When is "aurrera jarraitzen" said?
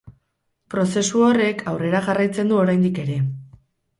1.73-2.51